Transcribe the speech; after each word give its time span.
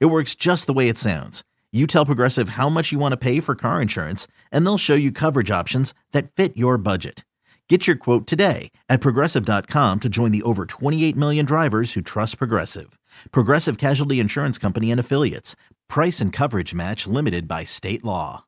It 0.00 0.06
works 0.06 0.34
just 0.34 0.66
the 0.66 0.72
way 0.72 0.88
it 0.88 0.98
sounds. 0.98 1.42
You 1.72 1.86
tell 1.86 2.04
Progressive 2.04 2.50
how 2.50 2.68
much 2.68 2.92
you 2.92 2.98
want 2.98 3.12
to 3.12 3.16
pay 3.16 3.40
for 3.40 3.54
car 3.54 3.80
insurance, 3.80 4.26
and 4.50 4.66
they'll 4.66 4.78
show 4.78 4.94
you 4.94 5.10
coverage 5.10 5.50
options 5.50 5.94
that 6.12 6.30
fit 6.32 6.56
your 6.56 6.76
budget. 6.76 7.24
Get 7.68 7.86
your 7.86 7.96
quote 7.96 8.26
today 8.26 8.70
at 8.90 9.00
progressive.com 9.00 10.00
to 10.00 10.08
join 10.10 10.30
the 10.30 10.42
over 10.42 10.66
28 10.66 11.16
million 11.16 11.46
drivers 11.46 11.94
who 11.94 12.02
trust 12.02 12.36
Progressive. 12.36 12.98
Progressive 13.30 13.78
Casualty 13.78 14.20
Insurance 14.20 14.58
Company 14.58 14.90
and 14.90 15.00
Affiliates. 15.00 15.56
Price 15.88 16.20
and 16.20 16.34
coverage 16.34 16.74
match 16.74 17.06
limited 17.06 17.48
by 17.48 17.64
state 17.64 18.04
law. 18.04 18.44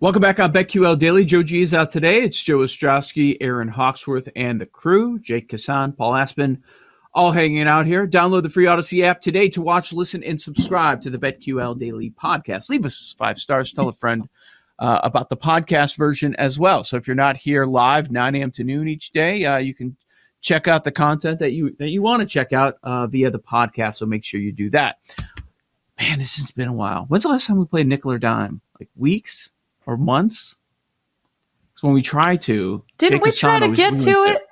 Welcome 0.00 0.22
back 0.22 0.38
on 0.38 0.52
BetQL 0.52 0.98
Daily. 0.98 1.26
Joe 1.26 1.42
G 1.42 1.60
is 1.60 1.74
out 1.74 1.90
today. 1.90 2.22
It's 2.22 2.42
Joe 2.42 2.58
Ostrowski, 2.58 3.36
Aaron 3.42 3.68
Hawksworth, 3.68 4.28
and 4.36 4.58
the 4.58 4.66
crew. 4.66 5.18
Jake 5.18 5.50
Kassan, 5.50 5.94
Paul 5.94 6.14
Aspen, 6.14 6.62
all 7.12 7.32
hanging 7.32 7.66
out 7.66 7.86
here. 7.86 8.06
Download 8.06 8.42
the 8.42 8.48
free 8.48 8.66
Odyssey 8.66 9.04
app 9.04 9.20
today 9.20 9.48
to 9.50 9.62
watch, 9.62 9.92
listen, 9.92 10.22
and 10.22 10.40
subscribe 10.40 11.00
to 11.02 11.10
the 11.10 11.18
BetQL 11.18 11.78
Daily 11.78 12.10
podcast. 12.10 12.70
Leave 12.70 12.84
us 12.84 13.14
five 13.18 13.38
stars. 13.38 13.72
Tell 13.72 13.88
a 13.88 13.92
friend 13.92 14.28
uh, 14.78 15.00
about 15.02 15.28
the 15.28 15.36
podcast 15.36 15.96
version 15.96 16.34
as 16.36 16.58
well. 16.58 16.84
So 16.84 16.96
if 16.96 17.06
you're 17.06 17.16
not 17.16 17.36
here 17.36 17.66
live, 17.66 18.10
9 18.10 18.34
a.m. 18.34 18.50
to 18.52 18.64
noon 18.64 18.88
each 18.88 19.10
day, 19.10 19.44
uh, 19.44 19.58
you 19.58 19.74
can 19.74 19.96
check 20.40 20.68
out 20.68 20.84
the 20.84 20.92
content 20.92 21.38
that 21.40 21.52
you 21.52 21.74
that 21.78 21.88
you 21.88 22.00
want 22.02 22.20
to 22.20 22.26
check 22.26 22.52
out 22.52 22.78
uh, 22.82 23.06
via 23.06 23.30
the 23.30 23.38
podcast. 23.38 23.96
So 23.96 24.06
make 24.06 24.24
sure 24.24 24.40
you 24.40 24.52
do 24.52 24.70
that. 24.70 24.98
Man, 25.98 26.20
this 26.20 26.36
has 26.36 26.52
been 26.52 26.68
a 26.68 26.72
while. 26.72 27.06
When's 27.08 27.24
the 27.24 27.28
last 27.30 27.46
time 27.48 27.58
we 27.58 27.64
played 27.64 27.88
nickel 27.88 28.12
or 28.12 28.18
dime? 28.18 28.60
Like 28.78 28.88
weeks 28.94 29.50
or 29.84 29.96
months? 29.96 30.56
Because 31.72 31.82
when 31.82 31.94
we 31.94 32.02
try 32.02 32.36
to, 32.36 32.84
didn't 32.98 33.18
Jake 33.18 33.24
we 33.24 33.32
try 33.32 33.58
to 33.58 33.68
get 33.68 33.98
to 34.00 34.22
it? 34.24 34.42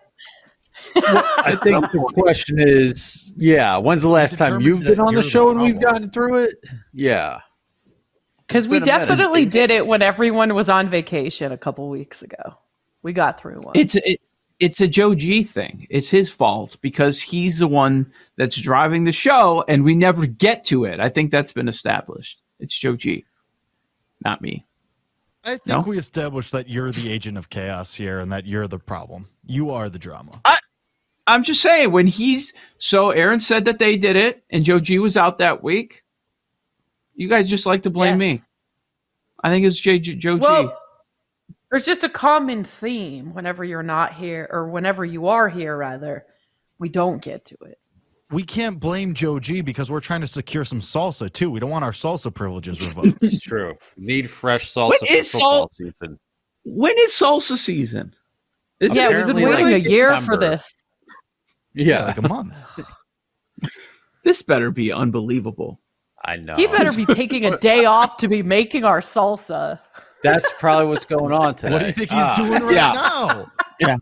I 0.97 1.59
think 1.63 1.91
the 1.93 1.99
question 2.15 2.59
is, 2.59 3.33
yeah, 3.37 3.77
when's 3.77 4.03
the 4.03 4.09
last 4.09 4.37
time 4.37 4.61
you've 4.61 4.83
been 4.83 5.01
on 5.01 5.15
the 5.15 5.23
show 5.23 5.51
and 5.51 5.61
we've 5.61 5.81
gotten 5.81 6.11
through 6.11 6.45
it? 6.45 6.55
Yeah. 6.93 7.41
Because 8.47 8.69
we 8.69 8.81
definitely 8.81 9.45
did 9.45 9.71
it 9.71 9.87
when 9.87 10.03
everyone 10.03 10.55
was 10.55 10.69
on 10.69 10.89
vacation 10.89 11.53
a 11.53 11.59
couple 11.59 11.89
weeks 11.89 12.23
ago. 12.23 12.59
We 13.03 13.13
got 13.13 13.41
through 13.41 13.61
one. 13.61 13.77
It's 13.77 13.95
it, 13.97 14.21
it's 14.59 14.81
a 14.81 14.89
Joe 14.89 15.15
G 15.15 15.43
thing. 15.43 15.87
It's 15.91 16.09
his 16.09 16.31
fault 16.31 16.77
because 16.81 17.21
he's 17.21 17.59
the 17.59 17.69
one 17.69 18.11
that's 18.37 18.57
driving 18.57 19.05
the 19.05 19.13
show, 19.13 19.65
and 19.69 19.85
we 19.85 19.95
never 19.95 20.27
get 20.27 20.65
to 20.67 20.85
it. 20.85 21.01
I 21.01 21.09
think 21.09 21.31
that's 21.31 21.53
been 21.53 21.69
established. 21.69 22.41
It's 22.59 22.77
Joe 22.77 22.97
G, 22.97 23.25
not 24.25 24.41
me. 24.41 24.65
I 25.45 25.51
think 25.51 25.67
no? 25.67 25.81
we 25.81 25.99
established 25.99 26.53
that 26.53 26.69
you're 26.69 26.91
the 26.91 27.11
agent 27.11 27.39
of 27.39 27.51
chaos 27.51 27.95
here, 27.95 28.19
and 28.21 28.33
that 28.33 28.47
you're 28.47 28.67
the 28.67 28.79
problem. 28.79 29.29
You 29.45 29.71
are 29.71 29.89
the 29.89 29.99
drama. 29.99 30.33
I, 30.45 30.59
I'm 31.27 31.43
just 31.43 31.61
saying 31.61 31.91
when 31.91 32.07
he's 32.07 32.53
so 32.79 33.11
Aaron 33.11 33.41
said 33.41 33.65
that 33.65 33.79
they 33.79 33.97
did 33.97 34.17
it, 34.17 34.45
and 34.51 34.65
Joe 34.65 34.79
G 34.79 34.99
was 34.99 35.17
out 35.17 35.39
that 35.39 35.63
week. 35.63 36.05
You 37.15 37.29
guys 37.29 37.49
just 37.49 37.67
like 37.67 37.83
to 37.83 37.91
blame 37.91 38.21
yes. 38.21 38.41
me. 38.41 38.47
I 39.43 39.51
think 39.51 39.67
it's 39.67 39.79
J, 39.79 39.99
J, 39.99 40.15
Joe 40.15 40.37
well, 40.37 40.69
G. 40.69 41.55
There's 41.71 41.87
just 41.87 42.05
a 42.05 42.09
common 42.09 42.63
theme 42.65 43.35
whenever 43.35 43.65
you're 43.65 43.83
not 43.83 44.15
here, 44.15 44.49
or 44.51 44.69
whenever 44.69 45.05
you 45.05 45.27
are 45.27 45.49
here, 45.49 45.77
rather, 45.77 46.27
we 46.79 46.89
don't 46.89 47.21
get 47.21 47.45
to 47.47 47.57
it. 47.63 47.79
We 48.31 48.43
can't 48.43 48.79
blame 48.79 49.15
Joe 49.15 49.39
G 49.39 49.61
because 49.61 49.91
we're 49.91 50.01
trying 50.01 50.21
to 50.21 50.27
secure 50.27 50.65
some 50.65 50.81
salsa 50.81 51.33
too. 51.33 51.51
We 51.51 51.61
don't 51.61 51.71
want 51.71 51.85
our 51.85 51.93
salsa 51.93 52.33
privileges 52.33 52.85
revoked. 52.87 53.23
it's 53.23 53.41
true. 53.41 53.75
Need 53.97 54.29
fresh 54.31 54.73
salsa. 54.73 54.91
When 54.91 54.99
is 55.11 55.31
sal- 55.31 55.69
season. 55.69 56.19
When 56.65 56.95
is 56.99 57.13
salsa 57.13 57.57
season? 57.57 58.15
Is 58.81 58.95
yeah, 58.95 59.09
we've 59.09 59.35
been 59.35 59.49
waiting 59.49 59.67
like 59.67 59.87
a 59.87 59.91
year 59.91 60.11
September. 60.11 60.33
for 60.33 60.37
this. 60.37 60.77
Yeah, 61.77 61.85
yeah 61.85 62.05
like 62.07 62.19
a 62.19 62.29
month. 62.29 62.55
this 64.25 64.43
better 64.43 64.71
be 64.71 64.93
unbelievable. 64.93 65.81
I 66.25 66.37
know. 66.37 66.57
He 66.57 66.67
better 66.67 66.93
be 66.93 67.07
taking 67.07 67.45
a 67.45 67.57
day 67.59 67.85
off 67.85 68.17
to 68.19 68.29
be 68.29 68.43
making 68.43 68.85
our 68.85 69.01
salsa. 69.01 69.79
That's 70.23 70.53
probably 70.59 70.87
what's 70.87 71.05
going 71.05 71.33
on 71.33 71.55
today. 71.55 71.73
What 71.73 71.81
do 71.81 71.87
you 71.87 71.93
think 71.93 72.11
he's 72.11 72.29
ah. 72.29 72.35
doing 72.35 72.63
right 72.63 72.75
yeah. 72.75 72.93
now? 72.93 73.53
Yeah, 73.79 73.97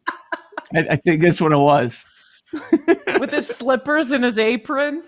I, 0.74 0.86
I, 0.90 0.96
think 0.96 1.20
that's 1.20 1.40
what 1.40 1.52
it 1.52 1.58
was. 1.58 2.06
With 3.18 3.32
his 3.32 3.48
slippers 3.48 4.12
and 4.12 4.22
his 4.22 4.38
apron. 4.38 5.02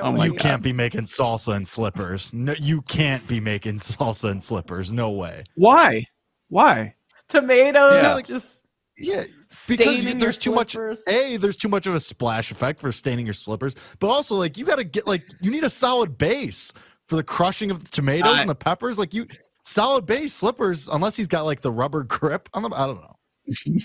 Oh 0.00 0.22
you 0.22 0.30
God. 0.30 0.38
can't 0.38 0.62
be 0.62 0.72
making 0.72 1.02
salsa 1.02 1.56
and 1.56 1.66
slippers. 1.66 2.32
No, 2.32 2.54
you 2.58 2.82
can't 2.82 3.26
be 3.26 3.40
making 3.40 3.76
salsa 3.76 4.30
and 4.30 4.40
slippers. 4.40 4.92
No 4.92 5.10
way. 5.10 5.42
Why? 5.56 6.04
Why? 6.48 6.94
Tomatoes. 7.28 8.02
Yeah. 8.02 8.20
Just 8.24 8.65
yeah, 8.98 9.24
because 9.68 10.04
you, 10.04 10.14
there's 10.14 10.38
too 10.38 10.52
much. 10.52 10.74
A, 10.74 11.36
there's 11.36 11.56
too 11.56 11.68
much 11.68 11.86
of 11.86 11.94
a 11.94 12.00
splash 12.00 12.50
effect 12.50 12.80
for 12.80 12.90
staining 12.90 13.26
your 13.26 13.34
slippers, 13.34 13.76
but 13.98 14.08
also 14.08 14.36
like 14.36 14.56
you 14.56 14.64
got 14.64 14.76
to 14.76 14.84
get 14.84 15.06
like 15.06 15.24
you 15.40 15.50
need 15.50 15.64
a 15.64 15.70
solid 15.70 16.16
base 16.16 16.72
for 17.06 17.16
the 17.16 17.22
crushing 17.22 17.70
of 17.70 17.84
the 17.84 17.90
tomatoes 17.90 18.32
I, 18.34 18.40
and 18.40 18.48
the 18.48 18.54
peppers. 18.54 18.98
Like 18.98 19.12
you, 19.12 19.26
solid 19.64 20.06
base 20.06 20.32
slippers, 20.32 20.88
unless 20.88 21.14
he's 21.14 21.26
got 21.26 21.44
like 21.44 21.60
the 21.60 21.70
rubber 21.70 22.04
grip 22.04 22.48
on 22.54 22.62
them. 22.62 22.72
I 22.72 22.86
don't 22.86 23.00
know. 23.00 23.16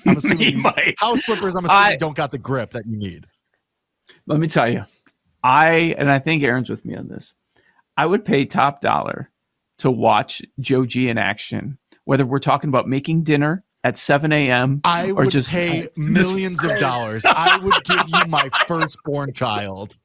I'm 0.06 0.18
assuming 0.18 0.64
house 0.98 1.26
slippers. 1.26 1.56
I'm 1.56 1.66
assuming 1.66 1.84
I, 1.84 1.96
don't 1.98 2.16
got 2.16 2.32
the 2.32 2.38
grip 2.38 2.72
that 2.72 2.86
you 2.88 2.98
need. 2.98 3.28
Let 4.28 4.40
me 4.40 4.48
tell 4.48 4.72
you, 4.72 4.86
I 5.44 5.94
and 5.98 6.10
I 6.10 6.20
think 6.20 6.42
Aaron's 6.42 6.70
with 6.70 6.86
me 6.86 6.96
on 6.96 7.10
this. 7.10 7.36
I 7.98 8.06
would 8.06 8.24
pay 8.24 8.46
top 8.46 8.80
dollar 8.80 9.30
to 9.80 9.92
watch 9.92 10.42
Joe 10.62 10.86
G 10.86 11.10
in 11.10 11.18
action, 11.18 11.78
whether 12.06 12.26
we're 12.26 12.40
talking 12.40 12.70
about 12.70 12.88
making 12.88 13.24
dinner 13.24 13.66
at 13.84 13.98
7 13.98 14.32
a.m. 14.32 14.82
I 14.84 15.10
or 15.10 15.14
would 15.16 15.32
just 15.32 15.52
pay 15.52 15.88
millions 15.98 16.64
of 16.64 16.78
dollars. 16.78 17.26
I 17.26 17.58
would 17.58 17.84
give 17.84 18.04
you 18.08 18.26
my 18.28 18.50
firstborn 18.68 19.34
child. 19.34 19.98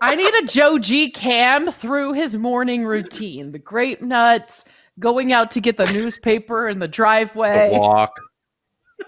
I 0.00 0.14
need 0.14 0.32
a 0.34 0.46
Joe 0.46 0.78
G 0.78 1.10
cam 1.10 1.70
through 1.70 2.12
his 2.14 2.36
morning 2.36 2.84
routine. 2.84 3.52
The 3.52 3.58
grape 3.58 4.00
nuts, 4.00 4.64
going 4.98 5.32
out 5.32 5.50
to 5.52 5.60
get 5.60 5.76
the 5.76 5.86
newspaper 5.92 6.68
in 6.68 6.78
the 6.78 6.88
driveway. 6.88 7.70
The 7.72 7.78
walk. 7.78 8.12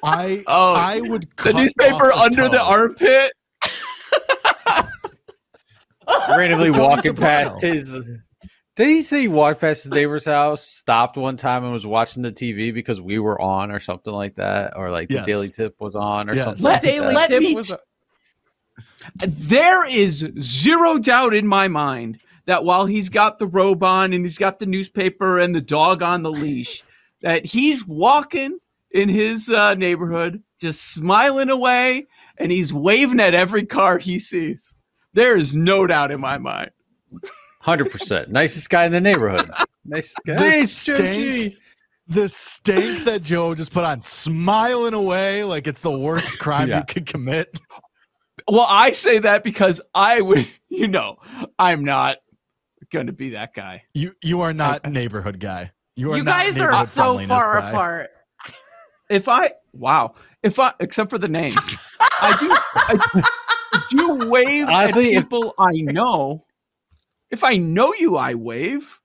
I 0.02 0.42
oh, 0.48 0.74
I 0.74 1.00
would 1.00 1.28
the 1.36 1.52
newspaper 1.52 2.08
the 2.08 2.16
under 2.16 2.42
toe. 2.42 2.48
the 2.48 2.62
armpit. 2.62 3.32
Randomly 6.36 6.70
walking 6.70 7.14
past 7.14 7.62
his 7.62 7.96
did 8.76 8.88
he 8.88 9.02
say 9.02 9.22
he 9.22 9.28
walked 9.28 9.60
past 9.60 9.84
his 9.84 9.92
neighbor's 9.92 10.24
house, 10.24 10.66
stopped 10.66 11.16
one 11.16 11.36
time, 11.36 11.62
and 11.62 11.72
was 11.72 11.86
watching 11.86 12.22
the 12.22 12.32
TV 12.32 12.74
because 12.74 13.00
we 13.00 13.20
were 13.20 13.40
on, 13.40 13.70
or 13.70 13.78
something 13.78 14.12
like 14.12 14.34
that, 14.34 14.72
or 14.76 14.90
like 14.90 15.10
yes. 15.10 15.24
the 15.24 15.32
Daily 15.32 15.48
Tip 15.48 15.76
was 15.80 15.94
on, 15.94 16.28
or 16.28 16.34
yes. 16.34 16.44
something? 16.44 16.64
Let, 16.64 16.72
like 16.72 16.82
Daily 16.82 17.14
that. 17.14 17.28
Tip 17.28 17.42
me, 17.42 17.54
was. 17.54 17.72
There 19.24 19.88
is 19.88 20.28
zero 20.40 20.98
doubt 20.98 21.34
in 21.34 21.46
my 21.46 21.68
mind 21.68 22.18
that 22.46 22.64
while 22.64 22.86
he's 22.86 23.08
got 23.08 23.38
the 23.38 23.46
robe 23.46 23.84
on 23.84 24.12
and 24.12 24.24
he's 24.24 24.38
got 24.38 24.58
the 24.58 24.66
newspaper 24.66 25.38
and 25.38 25.54
the 25.54 25.60
dog 25.60 26.02
on 26.02 26.22
the 26.22 26.32
leash, 26.32 26.82
that 27.20 27.46
he's 27.46 27.86
walking 27.86 28.58
in 28.91 29.08
his 29.08 29.48
uh, 29.50 29.74
neighborhood, 29.74 30.42
just 30.60 30.92
smiling 30.92 31.50
away, 31.50 32.06
and 32.38 32.50
he's 32.50 32.72
waving 32.72 33.20
at 33.20 33.34
every 33.34 33.66
car 33.66 33.98
he 33.98 34.18
sees. 34.18 34.74
There 35.12 35.36
is 35.36 35.54
no 35.54 35.86
doubt 35.86 36.10
in 36.10 36.20
my 36.20 36.38
mind. 36.38 36.70
Hundred 37.64 37.91
percent. 37.91 38.30
Nicest 38.30 38.68
guy 38.68 38.84
in 38.84 38.92
the 38.92 39.00
neighborhood. 39.00 39.50
Nice 39.86 40.15
guy. 40.27 40.34
The 40.34 40.66
stank, 40.66 41.54
the 42.06 42.28
stank 42.28 43.04
that 43.04 43.22
Joe 43.22 43.54
just 43.54 43.72
put 43.72 43.84
on, 43.84 44.03
smiling 44.03 44.92
away 44.92 45.44
like 45.44 45.66
it's 45.66 45.80
the 45.80 45.98
worst 45.98 46.39
crime 46.41 46.68
yeah. 46.68 46.80
you 46.80 46.84
could 46.84 47.06
commit. 47.06 47.59
Well, 48.47 48.66
I 48.68 48.91
say 48.91 49.18
that 49.21 49.44
because 49.44 49.80
I 49.94 50.21
would, 50.21 50.47
you 50.68 50.89
know, 50.89 51.16
I'm 51.59 51.83
not 51.83 52.18
going 52.92 53.06
to 53.06 53.15
be 53.15 53.30
that 53.30 53.54
guy. 53.54 53.84
You 53.94 54.15
you 54.22 54.42
are 54.42 54.53
not 54.53 54.86
neighborhood 54.86 55.41
guy. 55.41 55.72
You 55.97 56.12
are. 56.12 56.18
You 56.18 56.24
guys 56.24 56.60
are 56.60 56.84
so 56.84 57.18
far 57.27 57.60
guy. 57.60 57.71
apart. 57.71 58.10
If 59.09 59.27
I 59.27 59.53
wow, 59.72 60.12
if 60.42 60.60
I 60.60 60.74
except 60.80 61.09
for 61.09 61.16
the 61.16 61.28
name, 61.28 61.53
I 62.21 62.36
do. 62.39 62.54
I 62.77 63.24
do 63.89 64.16
wave 64.28 64.68
Honestly, 64.68 65.16
at 65.16 65.22
people 65.22 65.54
if, 65.59 65.66
I 65.66 65.72
know 65.72 66.43
if 67.30 67.44
I 67.44 67.56
know 67.56 67.92
you, 67.94 68.16
I 68.16 68.34
wave. 68.34 69.00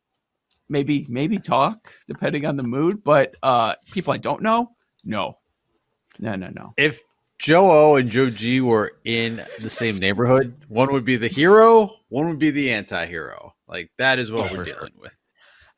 Maybe 0.72 1.06
maybe 1.10 1.40
talk 1.40 1.92
depending 2.08 2.46
on 2.46 2.56
the 2.56 2.64
mood, 2.64 3.04
but 3.04 3.36
uh, 3.42 3.74
people 3.92 4.14
I 4.14 4.18
don't 4.18 4.44
know, 4.44 4.72
no, 5.04 5.40
no, 6.20 6.36
no, 6.36 6.50
no. 6.50 6.74
If 6.78 7.02
Joe 7.40 7.72
O 7.72 7.96
and 7.96 8.12
Joe 8.12 8.30
G 8.30 8.62
were 8.62 8.92
in 9.04 9.44
the 9.62 9.70
same 9.70 9.98
neighborhood, 9.98 10.56
one 10.68 10.92
would 10.94 11.06
be 11.06 11.16
the 11.16 11.28
hero, 11.28 11.90
one 12.10 12.28
would 12.28 12.38
be 12.38 12.52
the 12.52 12.72
anti-hero. 12.72 13.56
Like 13.68 13.90
that 13.98 14.20
is 14.20 14.32
what 14.32 14.52
oh, 14.52 14.58
we're 14.58 14.66
dealing 14.66 14.94
with. 15.00 15.18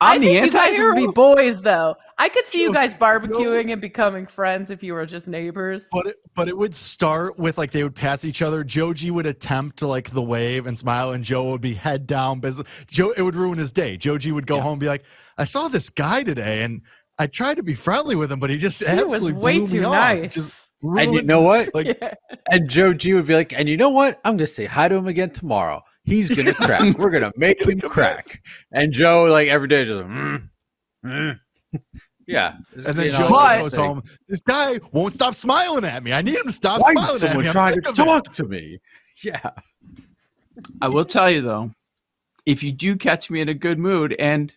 I'm 0.02 0.16
I 0.16 0.18
the 0.18 0.26
think 0.26 0.54
anti-hero. 0.54 0.72
You 0.72 0.94
guys 0.94 1.02
would 1.02 1.06
be 1.06 1.12
boys, 1.12 1.60
though. 1.60 1.96
I 2.18 2.28
could 2.28 2.46
see 2.46 2.60
you 2.60 2.72
guys 2.72 2.92
barbecuing 2.92 3.66
no. 3.66 3.72
and 3.72 3.80
becoming 3.80 4.26
friends 4.26 4.70
if 4.70 4.82
you 4.82 4.94
were 4.94 5.06
just 5.06 5.28
neighbors. 5.28 5.88
But 5.92 6.06
it, 6.06 6.16
but 6.34 6.48
it 6.48 6.56
would 6.56 6.74
start 6.74 7.38
with 7.38 7.56
like 7.56 7.70
they 7.70 7.84
would 7.84 7.94
pass 7.94 8.24
each 8.24 8.42
other. 8.42 8.64
Joe 8.64 8.92
G 8.92 9.12
would 9.12 9.26
attempt 9.26 9.78
to 9.78 9.86
like 9.86 10.10
the 10.10 10.22
wave 10.22 10.66
and 10.66 10.76
smile, 10.76 11.12
and 11.12 11.22
Joe 11.22 11.50
would 11.50 11.60
be 11.60 11.74
head 11.74 12.06
down. 12.08 12.40
Business. 12.40 12.66
Joe, 12.88 13.12
it 13.16 13.22
would 13.22 13.36
ruin 13.36 13.58
his 13.58 13.70
day. 13.70 13.96
Joe 13.96 14.18
G 14.18 14.32
would 14.32 14.46
go 14.46 14.56
yeah. 14.56 14.62
home 14.62 14.72
and 14.72 14.80
be 14.80 14.88
like, 14.88 15.04
"I 15.38 15.44
saw 15.44 15.68
this 15.68 15.88
guy 15.88 16.24
today, 16.24 16.64
and 16.64 16.82
I 17.18 17.28
tried 17.28 17.58
to 17.58 17.62
be 17.62 17.74
friendly 17.74 18.16
with 18.16 18.32
him, 18.32 18.40
but 18.40 18.50
he 18.50 18.58
just 18.58 18.80
he 18.80 18.86
absolutely 18.86 19.32
was 19.34 19.42
way 19.42 19.66
too 19.66 19.80
nice." 19.82 20.34
Just 20.34 20.70
and 20.82 21.14
you 21.14 21.22
know 21.22 21.42
what? 21.42 21.72
Like, 21.74 21.86
yeah. 22.02 22.14
and 22.50 22.68
Joe 22.68 22.92
G 22.92 23.14
would 23.14 23.26
be 23.26 23.34
like, 23.34 23.52
"And 23.52 23.68
you 23.68 23.76
know 23.76 23.90
what? 23.90 24.20
I'm 24.24 24.36
gonna 24.36 24.48
say 24.48 24.64
hi 24.64 24.88
to 24.88 24.96
him 24.96 25.06
again 25.06 25.30
tomorrow." 25.30 25.82
He's 26.04 26.34
gonna 26.34 26.54
crack. 26.54 26.98
We're 26.98 27.10
gonna 27.10 27.32
make 27.36 27.66
him 27.66 27.80
crack. 27.88 28.42
And 28.72 28.92
Joe, 28.92 29.24
like 29.24 29.48
every 29.48 29.68
day, 29.68 29.84
just 29.84 30.04
mm, 30.06 30.48
mm. 31.04 31.40
yeah. 32.26 32.56
And 32.74 32.94
then 32.94 33.12
Joe 33.12 33.28
goes 33.28 33.74
home. 33.74 34.02
This 34.28 34.40
guy 34.40 34.80
won't 34.92 35.14
stop 35.14 35.34
smiling 35.34 35.84
at 35.84 36.02
me. 36.02 36.12
I 36.12 36.22
need 36.22 36.36
him 36.36 36.46
to 36.46 36.52
stop 36.52 36.80
Why 36.80 36.92
smiling 36.92 37.22
at 37.22 37.36
me. 37.36 37.46
I'm 37.46 37.52
trying 37.52 37.82
to 37.82 37.92
talk 37.92 38.26
it. 38.28 38.32
to 38.34 38.44
me. 38.44 38.78
Yeah. 39.24 39.50
I 40.80 40.88
will 40.88 41.04
tell 41.04 41.30
you 41.30 41.40
though, 41.40 41.70
if 42.46 42.62
you 42.62 42.72
do 42.72 42.96
catch 42.96 43.30
me 43.30 43.40
in 43.40 43.48
a 43.48 43.54
good 43.54 43.78
mood 43.78 44.14
and 44.18 44.54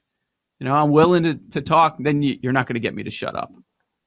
you 0.59 0.65
know 0.65 0.73
I'm 0.73 0.91
willing 0.91 1.23
to, 1.23 1.35
to 1.51 1.61
talk, 1.61 1.97
then 1.99 2.21
you, 2.21 2.37
are 2.49 2.53
not 2.53 2.67
going 2.67 2.75
to 2.75 2.79
get 2.79 2.95
me 2.95 3.03
to 3.03 3.11
shut 3.11 3.35
up. 3.35 3.51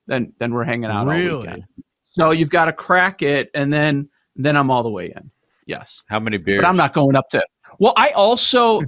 Then 0.07 0.33
then 0.39 0.53
we're 0.53 0.65
hanging 0.65 0.91
out 0.91 1.07
really? 1.07 1.31
all 1.31 1.41
weekend. 1.41 1.65
So 2.05 2.31
you've 2.33 2.51
got 2.51 2.65
to 2.65 2.73
crack 2.73 3.23
it, 3.23 3.51
and 3.55 3.73
then 3.73 4.09
then 4.35 4.57
I'm 4.57 4.71
all 4.71 4.83
the 4.83 4.91
way 4.91 5.13
in. 5.15 5.31
Yes. 5.69 6.03
How 6.09 6.19
many 6.19 6.39
beers? 6.39 6.63
But 6.63 6.69
I'm 6.69 6.77
not 6.77 6.95
going 6.95 7.15
up 7.15 7.29
to. 7.29 7.43
Well, 7.79 7.93
I 7.97 8.09
also, 8.11 8.81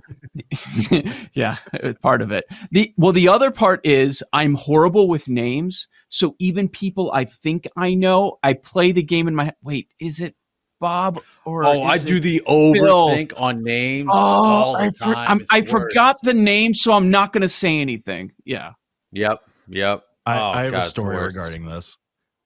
yeah, 1.34 1.56
part 2.00 2.22
of 2.22 2.32
it. 2.32 2.46
The 2.72 2.92
well, 2.96 3.12
the 3.12 3.28
other 3.28 3.50
part 3.50 3.86
is 3.86 4.22
I'm 4.32 4.54
horrible 4.54 5.06
with 5.06 5.28
names. 5.28 5.86
So 6.08 6.34
even 6.38 6.68
people 6.68 7.12
I 7.12 7.26
think 7.26 7.68
I 7.76 7.94
know, 7.94 8.38
I 8.42 8.54
play 8.54 8.92
the 8.92 9.02
game 9.02 9.28
in 9.28 9.34
my. 9.34 9.44
Head. 9.44 9.56
Wait, 9.62 9.88
is 10.00 10.20
it 10.20 10.34
Bob 10.80 11.20
or? 11.44 11.64
Oh, 11.64 11.82
I 11.82 11.98
do 11.98 12.18
the 12.18 12.42
overthink 12.48 13.34
on 13.36 13.62
names. 13.62 14.08
Oh, 14.10 14.74
I, 14.74 14.90
for, 14.90 15.14
I 15.52 15.60
forgot 15.60 16.16
the 16.22 16.34
name, 16.34 16.74
so 16.74 16.94
I'm 16.94 17.10
not 17.10 17.34
going 17.34 17.42
to 17.42 17.48
say 17.48 17.78
anything. 17.78 18.32
Yeah. 18.44 18.72
Yep. 19.12 19.40
Yep. 19.68 20.02
I, 20.24 20.38
oh, 20.38 20.42
I 20.42 20.62
have 20.62 20.72
God, 20.72 20.82
a 20.82 20.86
story 20.86 21.16
regarding 21.16 21.66
this. 21.66 21.98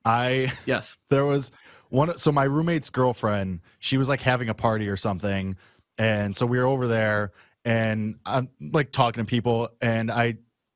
I 0.04 0.52
yes, 0.66 0.96
there 1.10 1.24
was 1.24 1.50
one 1.94 2.16
so 2.18 2.32
my 2.32 2.44
roommate's 2.44 2.90
girlfriend 2.90 3.60
she 3.78 3.96
was 3.96 4.08
like 4.08 4.20
having 4.20 4.48
a 4.48 4.54
party 4.54 4.88
or 4.88 4.96
something 4.96 5.56
and 5.98 6.34
so 6.34 6.44
we 6.44 6.58
were 6.58 6.66
over 6.66 6.86
there 6.86 7.32
and 7.64 8.16
i'm 8.26 8.48
like 8.72 8.92
talking 8.92 9.24
to 9.24 9.28
people 9.28 9.68
and 9.80 10.10
i 10.10 10.34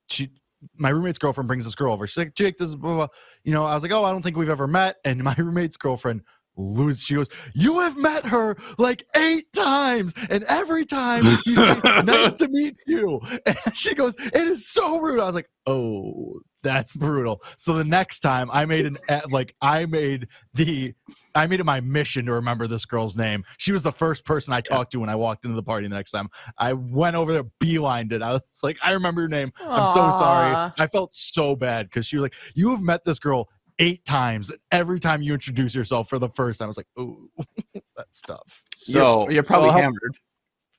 she 0.08 0.30
my 0.76 0.88
roommate's 0.88 1.18
girlfriend 1.18 1.46
brings 1.46 1.64
this 1.64 1.76
girl 1.76 1.92
over. 1.92 2.06
She's 2.06 2.16
like 2.16 2.34
jake 2.34 2.56
this 2.56 2.68
is 2.68 2.76
blah, 2.76 2.94
blah. 2.94 3.08
you 3.44 3.52
know 3.52 3.64
i 3.64 3.74
was 3.74 3.82
like 3.82 3.92
oh 3.92 4.04
i 4.04 4.12
don't 4.12 4.22
think 4.22 4.36
we've 4.36 4.48
ever 4.48 4.66
met 4.66 4.96
and 5.04 5.22
my 5.22 5.34
roommate's 5.38 5.76
girlfriend 5.76 6.22
lose 6.58 7.00
she 7.00 7.14
goes 7.14 7.28
you 7.54 7.78
have 7.78 7.96
met 7.96 8.26
her 8.26 8.56
like 8.78 9.04
eight 9.16 9.52
times 9.52 10.12
and 10.28 10.44
every 10.44 10.84
time 10.84 11.24
you 11.24 11.54
say 11.54 11.80
nice 12.04 12.34
to 12.34 12.48
meet 12.48 12.76
you. 12.86 13.20
And 13.46 13.76
she 13.76 13.94
goes 13.94 14.14
it 14.18 14.34
is 14.34 14.68
so 14.68 14.98
rude. 14.98 15.20
I 15.20 15.26
was 15.26 15.34
like 15.34 15.48
oh 15.66 16.37
that's 16.62 16.94
brutal. 16.94 17.42
So 17.56 17.74
the 17.74 17.84
next 17.84 18.20
time 18.20 18.50
I 18.52 18.64
made 18.64 18.86
an 18.86 18.98
like 19.30 19.54
I 19.60 19.86
made 19.86 20.28
the 20.54 20.94
I 21.34 21.46
made 21.46 21.60
it 21.60 21.64
my 21.64 21.80
mission 21.80 22.26
to 22.26 22.32
remember 22.32 22.66
this 22.66 22.84
girl's 22.84 23.16
name. 23.16 23.44
She 23.58 23.72
was 23.72 23.82
the 23.82 23.92
first 23.92 24.24
person 24.24 24.52
I 24.52 24.60
talked 24.60 24.92
to 24.92 25.00
when 25.00 25.08
I 25.08 25.14
walked 25.14 25.44
into 25.44 25.54
the 25.54 25.62
party 25.62 25.86
the 25.86 25.94
next 25.94 26.10
time. 26.10 26.28
I 26.58 26.72
went 26.72 27.14
over 27.14 27.32
there, 27.32 27.44
beelined 27.60 28.12
it. 28.12 28.22
I 28.22 28.32
was 28.32 28.42
like, 28.62 28.76
I 28.82 28.92
remember 28.92 29.20
your 29.20 29.28
name. 29.28 29.48
I'm 29.60 29.86
so 29.86 30.10
sorry. 30.10 30.72
I 30.78 30.86
felt 30.88 31.12
so 31.12 31.54
bad 31.54 31.86
because 31.86 32.06
she 32.06 32.16
was 32.16 32.22
like, 32.22 32.34
You 32.54 32.70
have 32.70 32.82
met 32.82 33.04
this 33.04 33.18
girl 33.18 33.48
eight 33.78 34.04
times. 34.04 34.50
Every 34.72 34.98
time 34.98 35.22
you 35.22 35.32
introduce 35.32 35.74
yourself 35.74 36.08
for 36.08 36.18
the 36.18 36.28
first 36.30 36.58
time, 36.58 36.66
I 36.66 36.68
was 36.68 36.76
like, 36.76 36.88
Ooh, 36.98 37.30
that's 37.96 38.20
tough. 38.22 38.64
So 38.76 39.22
you're, 39.24 39.32
you're 39.32 39.42
probably 39.44 39.70
so 39.70 39.76
hammered. 39.76 40.18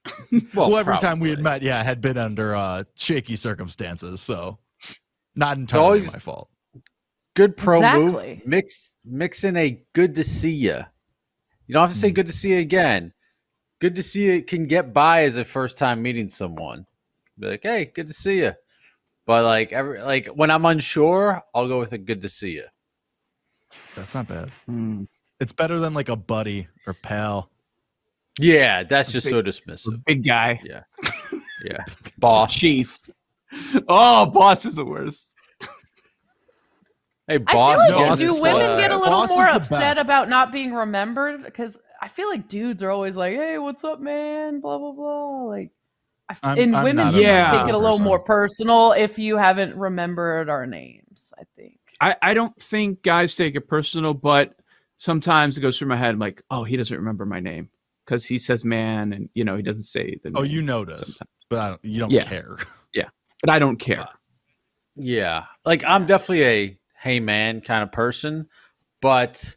well, 0.55 0.69
well, 0.69 0.77
every 0.77 0.91
probably. 0.91 1.07
time 1.07 1.19
we 1.19 1.29
had 1.29 1.39
met, 1.39 1.61
yeah, 1.61 1.81
had 1.83 2.01
been 2.01 2.17
under 2.17 2.55
uh, 2.55 2.83
shaky 2.95 3.35
circumstances. 3.35 4.21
So 4.21 4.57
not 5.35 5.57
entirely 5.57 5.85
always 5.85 6.13
my 6.13 6.19
fault. 6.19 6.49
Good 7.35 7.55
pro 7.55 7.77
exactly. 7.77 8.35
move. 8.35 8.47
Mix 8.47 8.93
mix 9.05 9.43
in 9.43 9.55
a 9.57 9.81
good 9.93 10.15
to 10.15 10.23
see 10.23 10.51
you. 10.51 10.79
You 11.67 11.73
don't 11.73 11.81
have 11.81 11.91
to 11.91 11.95
say 11.95 12.11
mm. 12.11 12.15
good 12.15 12.27
to 12.27 12.33
see 12.33 12.53
you 12.53 12.59
again. 12.59 13.13
Good 13.79 13.95
to 13.95 14.03
see 14.03 14.33
you 14.33 14.43
can 14.43 14.65
get 14.65 14.93
by 14.93 15.23
as 15.23 15.37
a 15.37 15.45
first 15.45 15.77
time 15.77 16.01
meeting 16.01 16.27
someone. 16.27 16.85
Be 17.37 17.47
like, 17.47 17.63
hey, 17.63 17.85
good 17.85 18.07
to 18.07 18.13
see 18.13 18.39
you. 18.39 18.53
But 19.25 19.45
like 19.45 19.71
every 19.71 20.01
like 20.01 20.27
when 20.27 20.51
I'm 20.51 20.65
unsure, 20.65 21.41
I'll 21.53 21.67
go 21.67 21.79
with 21.79 21.93
a 21.93 21.97
good 21.97 22.21
to 22.23 22.29
see 22.29 22.51
you. 22.51 22.65
That's 23.95 24.15
not 24.15 24.27
bad. 24.27 24.49
Mm. 24.69 25.07
It's 25.39 25.51
better 25.51 25.79
than 25.79 25.93
like 25.93 26.09
a 26.09 26.15
buddy 26.15 26.67
or 26.87 26.93
pal. 26.93 27.49
Yeah, 28.39 28.83
that's 28.83 29.11
just 29.11 29.25
big, 29.25 29.31
so 29.31 29.41
dismissive. 29.43 30.03
Big 30.05 30.25
guy. 30.25 30.59
Yeah. 30.63 30.83
Yeah. 31.63 31.83
Boss. 32.17 32.55
Chief. 32.55 32.97
Oh, 33.87 34.27
boss 34.27 34.65
is 34.65 34.75
the 34.75 34.85
worst. 34.85 35.33
Hey, 37.27 37.37
boss. 37.37 37.79
I 37.79 37.87
feel 37.87 37.99
like, 37.99 38.17
do 38.17 38.41
women 38.41 38.77
get 38.79 38.91
a 38.91 38.97
little 38.97 39.27
more 39.27 39.47
upset 39.47 39.99
about 39.99 40.29
not 40.29 40.51
being 40.51 40.73
remembered? 40.73 41.43
Because 41.43 41.77
I 42.01 42.07
feel 42.07 42.27
like 42.27 42.47
dudes 42.47 42.81
are 42.81 42.89
always 42.89 43.15
like, 43.15 43.33
"Hey, 43.33 43.59
what's 43.59 43.83
up, 43.83 43.99
man?" 43.99 44.61
Blah 44.61 44.79
blah 44.79 44.91
blah. 44.93 45.43
Like, 45.43 45.69
I'm, 46.41 46.57
and 46.57 46.75
I'm 46.75 46.83
women 46.83 47.13
yeah. 47.13 47.51
take 47.51 47.69
it 47.69 47.75
a 47.75 47.77
little 47.77 47.91
person. 47.91 48.05
more 48.05 48.19
personal 48.19 48.93
if 48.93 49.19
you 49.19 49.37
haven't 49.37 49.75
remembered 49.75 50.49
our 50.49 50.65
names. 50.65 51.31
I 51.37 51.43
think. 51.55 51.79
I 52.01 52.15
I 52.21 52.33
don't 52.33 52.55
think 52.61 53.03
guys 53.03 53.35
take 53.35 53.55
it 53.55 53.67
personal, 53.67 54.15
but 54.15 54.55
sometimes 54.97 55.55
it 55.55 55.61
goes 55.61 55.77
through 55.77 55.89
my 55.89 55.97
head. 55.97 56.15
I'm 56.15 56.19
like, 56.19 56.41
"Oh, 56.49 56.63
he 56.63 56.77
doesn't 56.77 56.97
remember 56.97 57.27
my 57.27 57.39
name." 57.39 57.69
Because 58.05 58.25
he 58.25 58.39
says 58.39 58.65
"man" 58.65 59.13
and 59.13 59.29
you 59.35 59.43
know 59.43 59.55
he 59.55 59.61
doesn't 59.61 59.83
say 59.83 60.17
the. 60.23 60.31
Oh, 60.33 60.41
you 60.41 60.63
notice, 60.63 61.17
sometimes. 61.17 61.79
but 61.81 61.85
you 61.85 61.99
don't 61.99 62.11
yeah. 62.11 62.23
care. 62.23 62.57
Yeah, 62.91 63.09
but 63.41 63.53
I 63.53 63.59
don't 63.59 63.77
care. 63.77 64.01
Uh, 64.01 64.07
yeah, 64.95 65.45
like 65.65 65.83
I'm 65.85 66.05
definitely 66.05 66.45
a 66.45 66.79
hey 67.01 67.19
man 67.19 67.61
kind 67.61 67.83
of 67.83 67.91
person, 67.91 68.47
but 69.01 69.55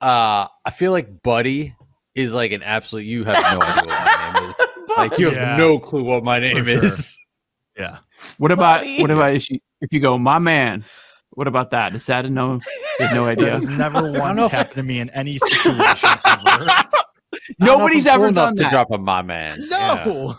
uh 0.00 0.46
I 0.64 0.70
feel 0.70 0.92
like 0.92 1.22
Buddy 1.22 1.74
is 2.14 2.34
like 2.34 2.52
an 2.52 2.62
absolute. 2.62 3.04
You 3.04 3.24
have 3.24 3.58
no 3.58 3.64
idea 3.64 3.76
what 3.76 3.86
my 3.86 4.40
name 4.40 4.48
is. 4.50 4.54
Like 4.94 5.18
you 5.18 5.30
have 5.30 5.34
yeah. 5.34 5.56
no 5.56 5.78
clue 5.78 6.04
what 6.04 6.22
my 6.22 6.38
name 6.38 6.66
sure. 6.66 6.84
is. 6.84 7.16
Yeah. 7.78 7.98
What 8.36 8.52
about 8.52 8.80
Buddy. 8.80 9.00
what 9.00 9.10
about 9.10 9.34
if 9.34 9.48
you, 9.48 9.58
if 9.80 9.90
you 9.90 10.00
go 10.00 10.18
my 10.18 10.38
man? 10.38 10.84
What 11.30 11.48
about 11.48 11.70
that? 11.70 11.94
Is 11.94 12.04
that 12.06 12.26
a 12.26 12.30
no? 12.30 12.60
You 13.00 13.14
no 13.14 13.24
idea. 13.26 13.46
That 13.46 13.52
has 13.54 13.68
never 13.70 14.12
once 14.12 14.52
happened 14.52 14.74
to 14.74 14.82
me 14.82 14.98
in 14.98 15.08
any 15.10 15.38
situation 15.38 16.10
ever. 16.26 16.66
Nobody's 17.58 18.06
ever 18.06 18.30
done 18.30 18.54
that. 18.56 18.64
to 18.64 18.70
drop 18.70 18.90
a 18.90 18.98
my 18.98 19.22
man. 19.22 19.66
No. 19.68 19.78
Yeah. 19.78 20.34